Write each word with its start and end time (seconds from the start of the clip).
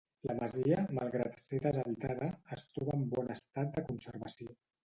La 0.27 0.35
masia, 0.37 0.79
malgrat 0.99 1.43
ser 1.43 1.59
deshabitada, 1.67 2.31
es 2.57 2.65
troba 2.73 2.97
en 3.01 3.07
bon 3.15 3.33
estat 3.37 3.73
de 3.77 3.85
conservació. 3.93 4.59